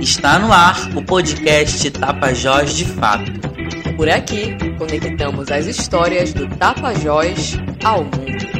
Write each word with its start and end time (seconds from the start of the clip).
Está 0.00 0.38
no 0.38 0.52
ar 0.52 0.96
o 0.96 1.04
podcast 1.04 1.90
Tapajós 1.90 2.74
de 2.74 2.84
Fato. 2.84 3.30
Por 3.96 4.08
aqui, 4.08 4.56
conectamos 4.78 5.50
as 5.50 5.66
histórias 5.66 6.32
do 6.32 6.48
Tapajós 6.56 7.56
ao 7.84 8.04
mundo. 8.04 8.50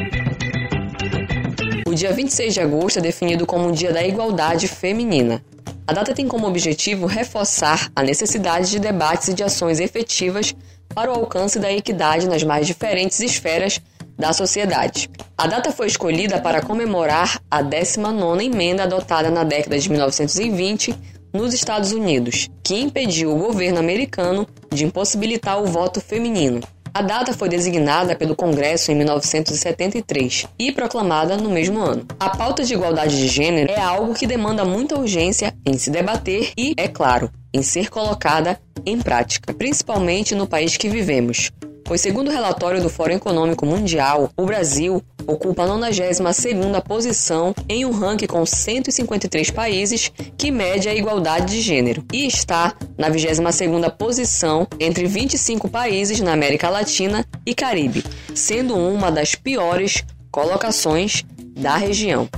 O 1.87 1.93
dia 1.93 2.13
26 2.13 2.53
de 2.53 2.59
agosto 2.59 2.99
é 2.99 3.01
definido 3.01 3.45
como 3.45 3.69
o 3.69 3.71
Dia 3.71 3.91
da 3.91 4.03
Igualdade 4.03 4.67
Feminina. 4.67 5.43
A 5.87 5.93
data 5.93 6.13
tem 6.13 6.27
como 6.27 6.47
objetivo 6.47 7.05
reforçar 7.05 7.91
a 7.95 8.03
necessidade 8.03 8.69
de 8.69 8.79
debates 8.79 9.27
e 9.27 9.33
de 9.33 9.43
ações 9.43 9.79
efetivas 9.79 10.55
para 10.93 11.11
o 11.11 11.15
alcance 11.15 11.59
da 11.59 11.71
equidade 11.71 12.27
nas 12.27 12.43
mais 12.43 12.67
diferentes 12.67 13.19
esferas 13.19 13.81
da 14.21 14.31
sociedade. 14.31 15.09
A 15.35 15.47
data 15.47 15.71
foi 15.71 15.87
escolhida 15.87 16.39
para 16.39 16.61
comemorar 16.61 17.41
a 17.49 17.63
19ª 17.63 18.45
emenda 18.45 18.83
adotada 18.83 19.31
na 19.31 19.43
década 19.43 19.77
de 19.77 19.89
1920 19.89 20.95
nos 21.33 21.53
Estados 21.53 21.91
Unidos, 21.91 22.47
que 22.63 22.79
impediu 22.79 23.33
o 23.33 23.39
governo 23.39 23.79
americano 23.79 24.47
de 24.71 24.85
impossibilitar 24.85 25.61
o 25.61 25.65
voto 25.65 25.99
feminino. 25.99 26.61
A 26.93 27.01
data 27.01 27.33
foi 27.33 27.49
designada 27.49 28.15
pelo 28.15 28.35
Congresso 28.35 28.91
em 28.91 28.95
1973 28.95 30.45
e 30.59 30.71
proclamada 30.73 31.37
no 31.37 31.49
mesmo 31.49 31.79
ano. 31.79 32.05
A 32.19 32.29
pauta 32.29 32.63
de 32.63 32.73
igualdade 32.73 33.17
de 33.17 33.27
gênero 33.27 33.71
é 33.71 33.79
algo 33.79 34.13
que 34.13 34.27
demanda 34.27 34.65
muita 34.65 34.99
urgência 34.99 35.55
em 35.65 35.77
se 35.77 35.89
debater 35.89 36.51
e, 36.57 36.73
é 36.77 36.89
claro, 36.89 37.31
em 37.53 37.63
ser 37.63 37.89
colocada 37.89 38.59
em 38.85 38.99
prática, 38.99 39.53
principalmente 39.53 40.35
no 40.35 40.45
país 40.45 40.75
que 40.75 40.89
vivemos, 40.89 41.49
pois, 41.91 41.99
segundo 41.99 42.29
o 42.29 42.31
relatório 42.31 42.81
do 42.81 42.87
Fórum 42.87 43.15
Econômico 43.15 43.65
Mundial, 43.65 44.31
o 44.37 44.45
Brasil 44.45 45.03
ocupa 45.27 45.63
a 45.63 45.67
92ª 45.67 46.81
posição 46.81 47.53
em 47.67 47.83
um 47.83 47.91
ranking 47.91 48.27
com 48.27 48.45
153 48.45 49.51
países 49.51 50.09
que 50.37 50.51
mede 50.51 50.87
a 50.87 50.95
igualdade 50.95 51.47
de 51.47 51.59
gênero 51.59 52.05
e 52.13 52.25
está 52.25 52.73
na 52.97 53.11
22ª 53.11 53.91
posição 53.91 54.65
entre 54.79 55.05
25 55.05 55.67
países 55.67 56.21
na 56.21 56.31
América 56.31 56.69
Latina 56.69 57.25
e 57.45 57.53
Caribe, 57.53 58.05
sendo 58.33 58.73
uma 58.77 59.11
das 59.11 59.35
piores 59.35 60.01
colocações 60.31 61.25
da 61.59 61.75
região. 61.75 62.29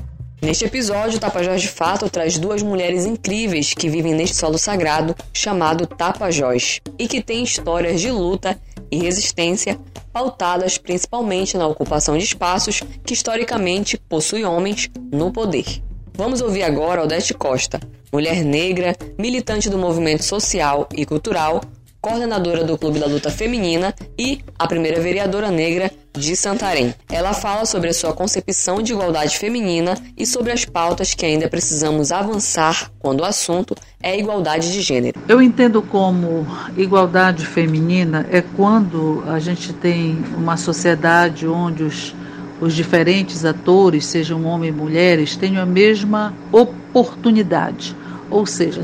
Neste 0.44 0.66
episódio, 0.66 1.22
Tapajós 1.22 1.62
de 1.62 1.70
Fato 1.70 2.10
traz 2.10 2.38
duas 2.38 2.62
mulheres 2.62 3.06
incríveis 3.06 3.74
que 3.74 3.88
vivem 3.88 4.14
neste 4.14 4.36
solo 4.36 4.58
sagrado 4.58 5.16
chamado 5.34 5.88
Tapajós 5.88 6.82
e 7.00 7.08
que 7.08 7.22
têm 7.22 7.46
histórias 7.46 8.02
de 8.02 8.12
luta 8.12 8.60
e 8.92 8.98
resistência 8.98 9.80
pautadas 10.12 10.78
principalmente 10.78 11.58
na 11.58 11.66
ocupação 11.66 12.18
de 12.18 12.26
espaços 12.26 12.82
que 13.06 13.14
historicamente 13.14 13.98
possuem 13.98 14.44
homens 14.44 14.90
no 15.14 15.32
poder. 15.32 15.82
Vamos 16.14 16.42
ouvir 16.42 16.64
agora 16.64 17.02
Odete 17.02 17.34
Costa, 17.34 17.80
mulher 18.12 18.44
negra, 18.44 18.98
militante 19.18 19.70
do 19.70 19.78
movimento 19.78 20.26
social 20.26 20.90
e 20.94 21.06
cultural, 21.06 21.62
coordenadora 22.04 22.66
do 22.66 22.78
Clube 22.78 23.00
da 23.00 23.06
Luta 23.06 23.32
Feminina 23.32 23.96
e 24.20 24.42
a 24.60 24.68
primeira 24.68 25.00
vereadora 25.00 25.50
negra 25.50 25.90
de 26.12 26.36
Santarém. 26.36 26.94
Ela 27.10 27.34
fala 27.34 27.66
sobre 27.66 27.88
a 27.88 27.94
sua 27.94 28.12
concepção 28.12 28.82
de 28.82 28.92
igualdade 28.92 29.38
feminina 29.38 29.98
e 30.18 30.26
sobre 30.26 30.52
as 30.52 30.66
pautas 30.66 31.14
que 31.14 31.26
ainda 31.26 31.48
precisamos 31.48 32.12
avançar 32.12 32.92
quando 33.00 33.22
o 33.22 33.24
assunto 33.24 33.74
é 34.02 34.20
igualdade 34.20 34.74
de 34.74 34.82
gênero. 34.82 35.18
Eu 35.30 35.42
entendo 35.42 35.82
como 35.82 36.46
igualdade 36.76 37.46
feminina 37.46 38.28
é 38.30 38.42
quando 38.42 39.24
a 39.26 39.40
gente 39.40 39.72
tem 39.72 40.22
uma 40.36 40.58
sociedade 40.58 41.48
onde 41.48 41.84
os, 41.84 42.14
os 42.60 42.76
diferentes 42.76 43.46
atores, 43.46 44.06
sejam 44.08 44.44
homens 44.44 44.76
e 44.76 44.78
mulheres, 44.78 45.38
tenham 45.38 45.64
a 45.64 45.66
mesma 45.66 46.34
oportunidade, 46.52 47.96
ou 48.30 48.46
seja, 48.46 48.84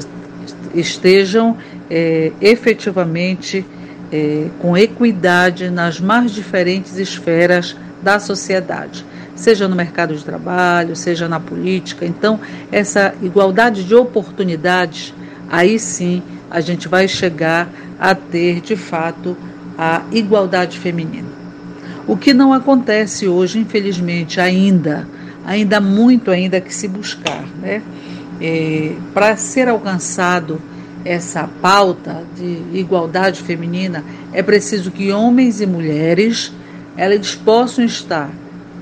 estejam 0.74 1.58
é, 1.90 2.32
efetivamente 2.42 3.66
é, 4.12 4.48
com 4.60 4.78
equidade 4.78 5.70
nas 5.70 6.00
mais 6.00 6.32
diferentes 6.32 6.98
esferas 6.98 7.76
da 8.02 8.20
sociedade, 8.20 9.06
seja 9.36 9.68
no 9.68 9.76
mercado 9.76 10.16
de 10.16 10.24
trabalho, 10.24 10.96
seja 10.96 11.28
na 11.28 11.40
política. 11.40 12.06
Então, 12.06 12.40
essa 12.72 13.14
igualdade 13.22 13.84
de 13.84 13.96
oportunidades, 13.96 15.14
aí 15.50 15.80
sim 15.80 16.22
a 16.50 16.62
gente 16.62 16.88
vai 16.88 17.08
chegar 17.08 17.70
a 18.00 18.16
ter 18.16 18.62
de 18.62 18.76
fato 18.76 19.38
a 19.78 20.04
igualdade 20.12 20.80
feminina. 20.80 21.30
O 22.08 22.18
que 22.18 22.34
não 22.34 22.54
acontece 22.54 23.28
hoje, 23.28 23.60
infelizmente, 23.60 24.42
ainda, 24.42 25.08
ainda 25.46 25.80
muito 25.80 26.32
ainda 26.32 26.60
que 26.60 26.74
se 26.74 26.88
buscar, 26.88 27.46
né? 27.62 27.82
É, 28.42 28.94
Para 29.14 29.38
ser 29.38 29.68
alcançado 29.68 30.60
essa 31.06 31.50
pauta 31.62 32.24
de 32.36 32.62
igualdade 32.74 33.42
feminina, 33.42 34.04
é 34.34 34.44
preciso 34.44 34.92
que 34.92 35.12
homens 35.12 35.62
e 35.62 35.66
mulheres 35.66 36.52
eles 36.98 37.34
possam 37.36 37.86
estar 37.86 38.30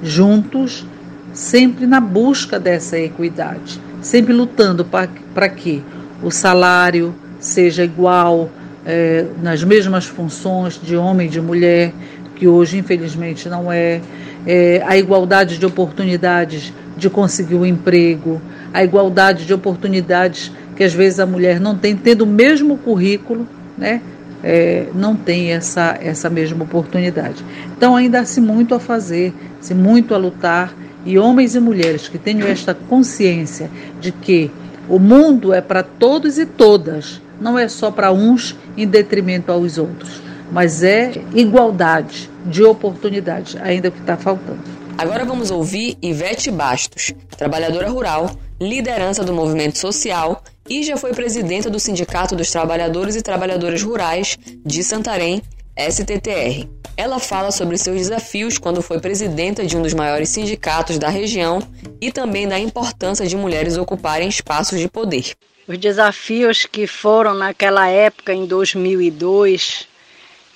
juntos, 0.01 0.85
sempre 1.33 1.85
na 1.85 2.00
busca 2.00 2.59
dessa 2.59 2.97
equidade, 2.97 3.79
sempre 4.01 4.33
lutando 4.33 4.85
para 4.85 5.50
que 5.50 5.83
o 6.23 6.31
salário 6.31 7.13
seja 7.39 7.83
igual 7.83 8.49
é, 8.85 9.25
nas 9.41 9.63
mesmas 9.63 10.05
funções 10.05 10.79
de 10.81 10.95
homem 10.95 11.28
e 11.28 11.29
de 11.29 11.41
mulher, 11.41 11.94
que 12.35 12.47
hoje 12.47 12.78
infelizmente 12.78 13.49
não 13.49 13.72
é, 13.72 14.01
é 14.45 14.81
a 14.85 14.97
igualdade 14.97 15.57
de 15.57 15.66
oportunidades 15.66 16.73
de 16.95 17.09
conseguir 17.09 17.55
o 17.55 17.59
um 17.59 17.66
emprego, 17.66 18.41
a 18.73 18.84
igualdade 18.84 19.45
de 19.45 19.53
oportunidades 19.53 20.51
que 20.78 20.84
às 20.84 20.94
vezes 20.94 21.20
a 21.20 21.26
mulher 21.26 21.60
não 21.60 21.76
tem, 21.76 21.96
tendo 21.96 22.22
o 22.22 22.28
mesmo 22.28 22.78
currículo, 22.78 23.48
né? 23.78 24.02
É, 24.44 24.86
não 24.94 25.16
tem 25.16 25.52
essa, 25.52 25.98
essa 26.00 26.30
mesma 26.30 26.64
oportunidade. 26.64 27.44
Então 27.76 27.96
ainda 27.96 28.20
há-se 28.20 28.40
muito 28.40 28.76
a 28.76 28.80
fazer, 28.80 29.34
se 29.60 29.74
muito 29.74 30.14
a 30.14 30.18
lutar, 30.18 30.74
e 31.04 31.18
homens 31.18 31.56
e 31.56 31.60
mulheres 31.60 32.08
que 32.08 32.20
tenham 32.20 32.48
esta 32.48 32.74
consciência 32.74 33.70
de 34.00 34.12
que 34.12 34.52
o 34.88 35.00
mundo 35.00 35.54
é 35.54 35.62
para 35.62 35.82
todos 35.82 36.38
e 36.38 36.46
todas, 36.46 37.22
não 37.42 37.58
é 37.58 37.68
só 37.68 37.90
para 37.90 38.12
uns 38.12 38.56
em 38.76 38.86
detrimento 38.86 39.52
aos 39.52 39.78
outros, 39.78 40.22
mas 40.52 40.84
é 40.84 41.14
igualdade 41.34 42.30
de 42.46 42.64
oportunidade, 42.64 43.58
ainda 43.62 43.90
que 43.90 44.00
está 44.00 44.16
faltando. 44.18 44.59
Agora 44.98 45.26
vamos 45.26 45.50
ouvir 45.52 45.98
Ivete 46.02 46.52
Bastos, 46.52 47.14
trabalhadora 47.38 47.90
rural, 47.90 48.32
liderança 48.59 49.24
do 49.24 49.34
movimento 49.34 49.78
social 49.78 50.44
e 50.69 50.83
já 50.83 50.97
foi 50.97 51.13
presidenta 51.13 51.69
do 51.69 51.79
Sindicato 51.79 52.35
dos 52.35 52.51
Trabalhadores 52.51 53.16
e 53.16 53.22
Trabalhadoras 53.22 53.81
Rurais 53.81 54.38
de 54.66 54.83
Santarém, 54.83 55.41
STTR. 55.78 56.67
Ela 56.95 57.19
fala 57.19 57.51
sobre 57.51 57.78
seus 57.78 57.97
desafios 57.97 58.57
quando 58.57 58.81
foi 58.81 59.00
presidenta 59.00 59.66
de 59.66 59.78
um 59.78 59.81
dos 59.81 59.94
maiores 59.94 60.29
sindicatos 60.29 60.97
da 60.97 61.09
região 61.09 61.61
e 62.01 62.11
também 62.11 62.47
da 62.47 62.59
importância 62.59 63.28
de 63.28 63.38
mulheres 63.38 63.78
ocuparem 63.78 64.28
espaços 64.28 64.79
de 64.79 64.88
poder. 64.88 65.35
Os 65.67 65.78
desafios 65.78 66.66
que 66.66 66.88
foram 66.88 67.34
naquela 67.34 67.88
época, 67.88 68.34
em 68.34 68.45
2002, 68.45 69.88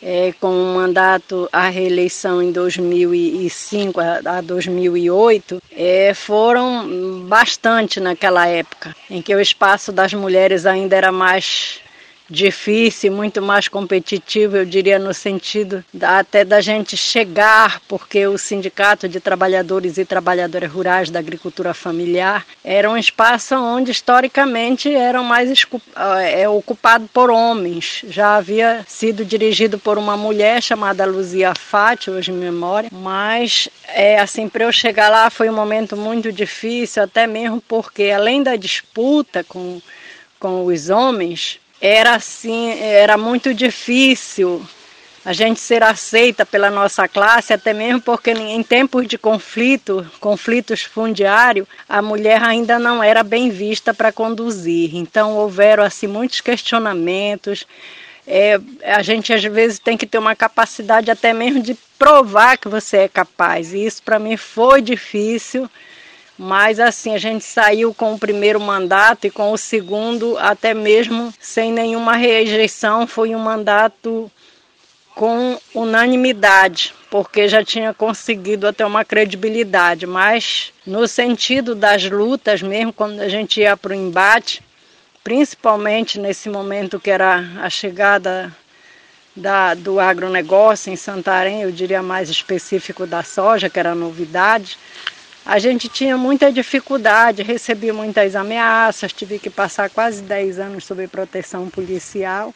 é, 0.01 0.34
com 0.39 0.47
o 0.50 0.75
mandato 0.75 1.47
à 1.51 1.69
reeleição 1.69 2.41
em 2.41 2.51
2005 2.51 4.00
a, 4.00 4.41
2008 4.41 5.62
é, 5.72 6.13
foram 6.13 7.25
bastante 7.28 8.00
naquela 8.00 8.47
época, 8.47 8.95
em 9.09 9.22
que 9.22 9.35
o 9.35 9.40
espaço 9.40 9.91
das 9.91 10.13
mulheres 10.13 10.66
ainda 10.66 10.95
era 10.95 11.11
mais 11.11 11.79
difícil, 12.31 13.12
muito 13.12 13.42
mais 13.42 13.68
competitivo, 13.68 14.58
eu 14.58 14.66
diria 14.66 14.97
no 14.97 15.14
sentido 15.14 15.84
da, 15.94 16.19
até 16.19 16.46
da 16.46 16.62
gente 16.62 16.96
chegar, 16.96 17.81
porque 17.88 18.25
o 18.25 18.38
Sindicato 18.38 19.09
de 19.09 19.19
Trabalhadores 19.19 19.97
e 19.97 20.06
Trabalhadoras 20.06 20.72
Rurais 20.72 21.09
da 21.09 21.20
Agricultura 21.20 21.74
Familiar 21.74 22.46
era 22.64 22.90
um 22.90 22.97
espaço 22.97 23.56
onde 23.56 23.91
historicamente 23.91 24.94
eram 24.94 25.24
mais 25.24 25.66
é, 26.23 26.47
ocupado 26.47 27.09
por 27.14 27.29
homens. 27.29 28.03
Já 28.08 28.38
havia 28.38 28.85
sido 28.88 29.26
dirigido 29.26 29.78
por 29.78 29.97
uma 29.97 30.16
mulher 30.16 30.64
chamada 30.64 31.05
Luzia 31.05 31.53
Fati, 31.53 32.09
hoje 32.09 32.32
em 32.32 32.35
memória, 32.35 32.90
mas 32.91 33.67
é 33.88 34.20
assim 34.20 34.47
para 34.47 34.64
eu 34.64 34.72
chegar 34.72 35.09
lá 35.09 35.29
foi 35.29 35.50
um 35.50 35.55
momento 35.55 35.97
muito 35.97 36.32
difícil, 36.32 37.03
até 37.03 37.28
mesmo 37.28 37.61
porque 37.67 38.09
além 38.09 38.41
da 38.41 38.55
disputa 38.55 39.44
com 39.44 39.82
com 40.41 40.66
os 40.66 40.90
homens, 40.90 41.59
era 41.81 42.16
assim, 42.16 42.79
era 42.79 43.17
muito 43.17 43.53
difícil 43.53 44.63
a 45.23 45.33
gente 45.33 45.59
ser 45.59 45.83
aceita 45.83 46.45
pela 46.45 46.72
nossa 46.72 47.07
classe, 47.07 47.53
até 47.53 47.73
mesmo 47.73 48.01
porque 48.01 48.31
em 48.31 48.63
tempos 48.63 49.07
de 49.07 49.17
conflito, 49.17 50.09
conflitos 50.19 50.81
fundiários, 50.81 51.67
a 51.87 52.01
mulher 52.01 52.41
ainda 52.41 52.79
não 52.79 53.03
era 53.03 53.23
bem 53.23 53.49
vista 53.49 53.93
para 53.93 54.11
conduzir. 54.11 54.95
Então 54.95 55.37
houveram 55.37 55.83
assim 55.83 56.07
muitos 56.07 56.41
questionamentos. 56.41 57.67
É, 58.25 58.59
a 58.83 59.01
gente 59.03 59.31
às 59.31 59.43
vezes 59.43 59.78
tem 59.78 59.95
que 59.95 60.07
ter 60.07 60.17
uma 60.17 60.35
capacidade 60.35 61.11
até 61.11 61.33
mesmo 61.33 61.61
de 61.61 61.75
provar 61.99 62.57
que 62.57 62.67
você 62.67 62.97
é 62.97 63.07
capaz. 63.07 63.73
E 63.73 63.85
isso 63.85 64.01
para 64.01 64.17
mim 64.17 64.37
foi 64.37 64.81
difícil 64.81 65.69
mas 66.43 66.79
assim, 66.79 67.14
a 67.14 67.20
gente 67.20 67.46
saiu 67.46 67.93
com 67.93 68.16
o 68.16 68.17
primeiro 68.17 68.59
mandato 68.59 69.28
e 69.28 69.29
com 69.29 69.52
o 69.52 69.58
segundo, 69.58 70.40
até 70.40 70.73
mesmo 70.73 71.32
sem 71.40 71.72
nenhuma 71.72 72.16
rejeição, 72.16 73.05
foi 73.05 73.35
um 73.35 73.38
mandato 73.38 74.32
com 75.14 75.59
unanimidade, 75.72 76.96
porque 77.11 77.47
já 77.47 77.64
tinha 77.64 77.93
conseguido 77.93 78.67
até 78.67 78.84
uma 78.84 79.05
credibilidade, 79.05 80.08
mas 80.08 80.73
no 80.84 81.08
sentido 81.08 81.76
das 81.76 82.09
lutas 82.09 82.64
mesmo, 82.64 82.91
quando 82.91 83.20
a 83.20 83.29
gente 83.29 83.59
ia 83.59 83.78
para 83.78 83.91
o 83.91 83.96
embate, 83.96 84.64
principalmente 85.23 86.20
nesse 86.20 86.49
momento 86.49 86.99
que 86.99 87.11
era 87.11 87.46
a 87.61 87.70
chegada 87.70 88.52
da, 89.35 89.76
do 89.76 89.99
agronegócio 89.99 90.91
em 90.91 90.96
Santarém, 90.96 91.61
eu 91.61 91.72
diria 91.72 92.02
mais 92.02 92.32
específico 92.32 93.05
da 93.05 93.22
soja, 93.22 93.70
que 93.70 93.79
era 93.79 93.93
novidade, 93.93 94.76
a 95.46 95.58
gente 95.58 95.90
tinha 95.90 96.17
muita 96.17 96.52
dificuldade, 96.52 97.41
recebi 97.41 97.91
muitas 97.91 98.35
ameaças, 98.35 99.11
tive 99.11 99.40
que 99.40 99.49
passar 99.49 99.90
quase 99.90 100.22
10 100.22 100.59
anos 100.59 100.85
sob 100.85 101.08
proteção 101.08 101.70
policial. 101.70 102.53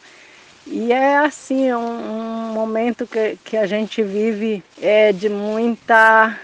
E 0.66 0.92
é 0.92 1.18
assim, 1.18 1.72
um, 1.72 1.78
um 1.78 2.52
momento 2.52 3.06
que, 3.06 3.38
que 3.44 3.56
a 3.56 3.66
gente 3.66 4.02
vive 4.02 4.62
é 4.80 5.12
de 5.12 5.28
muita, 5.28 6.38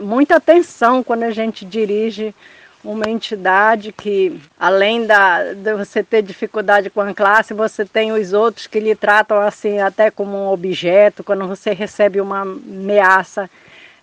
muita 0.00 0.40
tensão 0.40 1.02
quando 1.02 1.24
a 1.24 1.30
gente 1.30 1.64
dirige 1.64 2.34
uma 2.82 3.08
entidade 3.08 3.92
que, 3.92 4.40
além 4.58 5.06
da, 5.06 5.52
de 5.52 5.74
você 5.74 6.02
ter 6.02 6.22
dificuldade 6.22 6.88
com 6.88 7.02
a 7.02 7.12
classe, 7.12 7.52
você 7.52 7.84
tem 7.84 8.12
os 8.12 8.32
outros 8.32 8.66
que 8.66 8.80
lhe 8.80 8.94
tratam 8.94 9.38
assim 9.38 9.78
até 9.78 10.10
como 10.10 10.36
um 10.36 10.48
objeto. 10.48 11.22
Quando 11.22 11.46
você 11.46 11.72
recebe 11.72 12.20
uma 12.20 12.40
ameaça, 12.40 13.50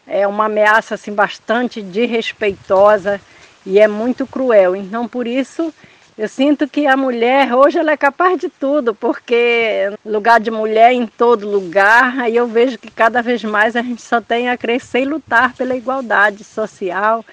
é 0.07 0.25
uma 0.25 0.45
ameaça 0.45 0.95
assim 0.95 1.13
bastante 1.13 1.81
desrespeitosa 1.81 3.19
e 3.65 3.79
é 3.79 3.87
muito 3.87 4.25
cruel. 4.25 4.75
Então, 4.75 5.07
por 5.07 5.27
isso, 5.27 5.73
eu 6.17 6.27
sinto 6.27 6.67
que 6.67 6.87
a 6.87 6.95
mulher 6.95 7.53
hoje 7.53 7.77
ela 7.77 7.91
é 7.91 7.97
capaz 7.97 8.39
de 8.39 8.49
tudo, 8.49 8.95
porque 8.95 9.91
lugar 10.05 10.39
de 10.39 10.49
mulher 10.49 10.93
em 10.93 11.05
todo 11.05 11.47
lugar, 11.47 12.19
aí 12.19 12.35
eu 12.35 12.47
vejo 12.47 12.77
que 12.79 12.89
cada 12.89 13.21
vez 13.21 13.43
mais 13.43 13.75
a 13.75 13.81
gente 13.81 14.01
só 14.01 14.21
tem 14.21 14.49
a 14.49 14.57
crescer 14.57 15.01
e 15.01 15.05
lutar 15.05 15.53
pela 15.53 15.75
igualdade 15.75 16.43
social, 16.43 17.23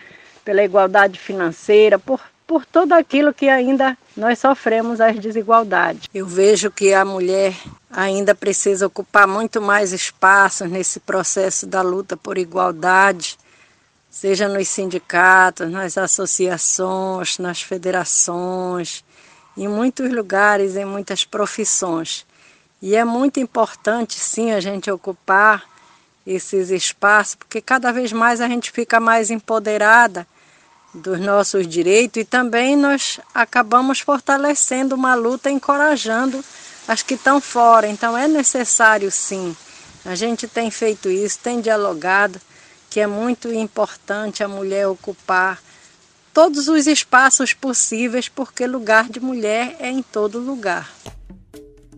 pela 0.45 0.63
igualdade 0.63 1.19
financeira, 1.19 1.99
por, 1.99 2.21
por 2.55 2.65
tudo 2.65 2.93
aquilo 2.93 3.35
que 3.35 3.49
ainda 3.49 3.99
nós 4.17 4.39
sofremos 4.39 5.01
as 5.01 5.19
desigualdades. 5.19 6.09
Eu 6.15 6.25
vejo 6.25 6.71
que 6.71 6.95
a 6.95 7.05
mulher 7.05 7.53
ainda 7.91 8.33
precisa 8.33 8.87
ocupar 8.87 9.27
muito 9.27 9.61
mais 9.61 9.93
espaço 9.93 10.65
nesse 10.65 11.01
processo 11.01 11.67
da 11.67 11.83
luta 11.83 12.17
por 12.17 12.39
igualdade 12.39 13.37
seja 14.09 14.47
nos 14.47 14.69
sindicatos, 14.69 15.69
nas 15.69 15.99
associações, 15.99 17.39
nas 17.39 17.61
federações, 17.61 19.05
em 19.57 19.67
muitos 19.67 20.09
lugares, 20.13 20.77
em 20.77 20.85
muitas 20.85 21.25
profissões. 21.25 22.25
E 22.81 22.95
é 22.95 23.05
muito 23.05 23.41
importante, 23.41 24.15
sim, 24.15 24.53
a 24.53 24.61
gente 24.61 24.89
ocupar 24.89 25.65
esses 26.25 26.71
espaços, 26.71 27.35
porque 27.35 27.61
cada 27.61 27.91
vez 27.91 28.13
mais 28.13 28.41
a 28.41 28.47
gente 28.47 28.71
fica 28.71 29.01
mais 29.01 29.29
empoderada 29.29 30.25
dos 30.95 31.19
nossos 31.19 31.67
direitos 31.67 32.23
e 32.23 32.25
também 32.25 32.77
nós 32.77 33.19
acabamos 33.35 34.01
fortalecendo 34.01 34.95
uma 34.95 35.15
luta, 35.15 35.51
encorajando 35.51 36.45
as 36.87 37.03
que 37.03 37.15
estão 37.15 37.41
fora. 37.41 37.89
Então 37.89 38.17
é 38.17 38.29
necessário, 38.29 39.11
sim. 39.11 39.57
A 40.05 40.15
gente 40.15 40.47
tem 40.47 40.71
feito 40.71 41.11
isso, 41.11 41.39
tem 41.41 41.61
dialogado 41.61 42.41
que 42.89 43.01
é 43.01 43.07
muito 43.07 43.53
importante 43.53 44.45
a 44.45 44.49
mulher 44.49 44.87
ocupar 44.87 45.61
todos 46.33 46.69
os 46.69 46.87
espaços 46.87 47.53
possíveis, 47.53 48.29
porque 48.29 48.67
lugar 48.67 49.09
de 49.09 49.19
mulher 49.19 49.77
é 49.81 49.91
em 49.91 50.03
todo 50.03 50.39
lugar. 50.39 50.93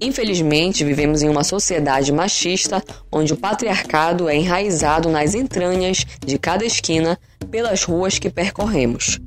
Infelizmente, 0.01 0.85
vivemos 0.85 1.23
em 1.23 1.29
uma 1.29 1.43
sociedade 1.43 2.13
machista 2.13 2.83
onde 3.11 3.33
o 3.33 3.37
patriarcado 3.37 4.29
é 4.29 4.37
enraizado 4.37 5.09
nas 5.09 5.35
entranhas 5.35 6.05
de 6.25 6.39
cada 6.39 6.65
esquina 6.65 7.19
pelas 7.51 7.83
ruas 7.85 8.19
que 8.19 8.29
percorremos. 8.29 9.19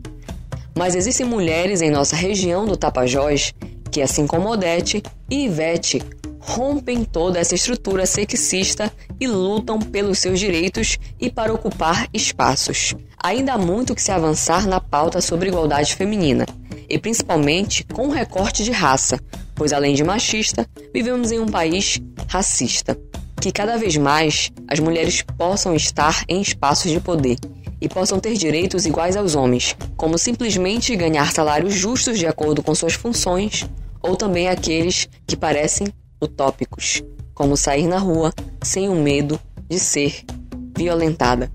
Mas 0.78 0.96
existem 0.96 1.26
mulheres 1.26 1.82
em 1.82 1.90
nossa 1.90 2.16
região 2.16 2.66
do 2.66 2.78
Tapajós 2.78 3.54
que, 3.92 4.02
assim 4.02 4.28
como 4.28 4.50
Odete 4.50 5.02
e 5.30 5.46
Ivete, 5.46 6.02
rompem 6.40 7.04
toda 7.04 7.40
essa 7.40 7.56
estrutura 7.56 8.06
sexista 8.06 8.92
e 9.20 9.28
lutam 9.28 9.80
pelos 9.80 10.20
seus 10.20 10.40
direitos 10.40 10.98
e 11.20 11.30
para 11.30 11.54
ocupar 11.54 12.08
espaços. 12.14 12.96
Ainda 13.22 13.54
há 13.54 13.58
muito 13.58 13.94
que 13.94 14.02
se 14.02 14.12
avançar 14.12 14.66
na 14.68 14.80
pauta 14.80 15.20
sobre 15.20 15.50
igualdade 15.50 15.96
feminina, 15.96 16.46
e 16.88 16.98
principalmente 16.98 17.84
com 17.84 18.08
recorte 18.10 18.64
de 18.64 18.72
raça, 18.72 19.20
pois 19.60 19.74
além 19.74 19.94
de 19.94 20.06
machista, 20.06 20.66
vivemos 20.94 21.34
em 21.34 21.40
um 21.40 21.46
país 21.46 22.02
racista. 22.30 22.98
Que 23.42 23.52
cada 23.52 23.78
vez 23.78 23.98
mais 23.98 24.52
as 24.70 24.80
mulheres 24.80 25.22
possam 25.38 25.76
estar 25.76 26.24
em 26.30 26.42
espaços 26.42 26.90
de 26.90 27.00
poder 27.02 27.38
e 27.82 27.90
possam 27.90 28.22
ter 28.22 28.36
direitos 28.36 28.86
iguais 28.86 29.18
aos 29.18 29.36
homens, 29.36 29.76
como 29.98 30.18
simplesmente 30.18 30.96
ganhar 30.96 31.34
salários 31.34 31.74
justos 31.74 32.18
de 32.18 32.26
acordo 32.26 32.64
com 32.64 32.74
suas 32.74 32.94
funções, 32.94 33.68
ou 34.02 34.16
também 34.16 34.48
aqueles 34.48 35.10
que 35.28 35.36
parecem 35.36 35.88
utópicos, 36.22 37.04
como 37.34 37.58
sair 37.58 37.86
na 37.86 37.98
rua 37.98 38.34
sem 38.64 38.88
o 38.88 38.96
medo 38.96 39.38
de 39.70 39.78
ser 39.78 40.24
violentada. 40.78 41.52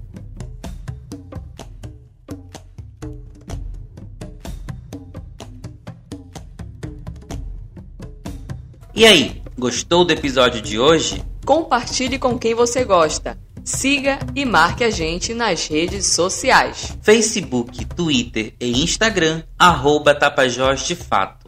E 8.96 9.04
aí, 9.04 9.42
gostou 9.58 10.04
do 10.04 10.12
episódio 10.12 10.62
de 10.62 10.78
hoje? 10.78 11.20
Compartilhe 11.44 12.16
com 12.16 12.38
quem 12.38 12.54
você 12.54 12.84
gosta. 12.84 13.36
Siga 13.64 14.20
e 14.36 14.44
marque 14.44 14.84
a 14.84 14.90
gente 14.90 15.34
nas 15.34 15.66
redes 15.66 16.06
sociais: 16.06 16.96
Facebook, 17.02 17.84
Twitter 17.86 18.54
e 18.60 18.84
Instagram, 18.84 19.42
arroba 19.58 20.14
Tapajós 20.14 20.86
de 20.86 20.94
Fato. 20.94 21.43